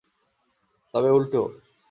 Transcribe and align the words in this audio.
তবে, 0.93 1.09
উল্টো। 1.11 1.41